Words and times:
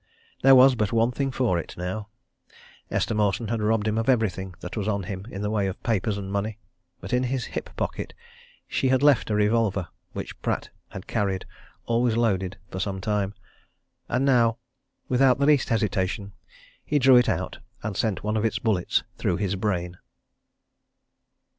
There 0.41 0.55
was 0.55 0.73
but 0.73 0.91
one 0.91 1.11
thing 1.11 1.29
for 1.29 1.59
it, 1.59 1.77
now. 1.77 2.07
Esther 2.89 3.13
Mawson 3.13 3.49
had 3.49 3.61
robbed 3.61 3.87
him 3.87 3.99
of 3.99 4.09
everything 4.09 4.55
that 4.59 4.75
was 4.75 4.87
on 4.87 5.03
him 5.03 5.27
in 5.29 5.43
the 5.43 5.49
way 5.51 5.67
of 5.67 5.83
papers 5.83 6.17
and 6.17 6.31
money. 6.31 6.57
But 7.01 7.13
in 7.13 7.21
his 7.25 7.45
hip 7.45 7.69
pocket 7.77 8.15
she 8.67 8.87
had 8.87 9.03
left 9.03 9.29
a 9.29 9.35
revolver 9.35 9.89
which 10.13 10.41
Pratt 10.41 10.71
had 10.89 11.05
carried, 11.05 11.45
always 11.85 12.17
loaded, 12.17 12.57
for 12.71 12.79
some 12.79 12.99
time. 12.99 13.35
And 14.09 14.25
now, 14.25 14.57
without 15.07 15.37
the 15.37 15.45
least 15.45 15.69
hesitation, 15.69 16.31
he 16.83 16.97
drew 16.97 17.15
it 17.17 17.29
out 17.29 17.59
and 17.83 17.95
sent 17.95 18.23
one 18.23 18.35
of 18.37 18.43
its 18.43 18.57
bullets 18.57 19.03
through 19.19 19.37
his 19.37 19.55
brain. 19.55 19.99